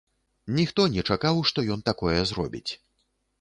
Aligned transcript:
Ніхто 0.59 0.85
не 0.95 1.03
чакаў, 1.09 1.41
што 1.51 1.67
ён 1.77 1.85
такое 1.91 2.17
зробіць. 2.31 2.71